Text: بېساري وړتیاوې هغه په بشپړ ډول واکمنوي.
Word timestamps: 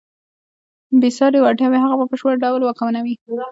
بېساري 1.01 1.39
وړتیاوې 1.41 1.79
هغه 1.81 1.95
په 1.99 2.05
بشپړ 2.11 2.33
ډول 2.43 2.61
واکمنوي. 2.63 3.15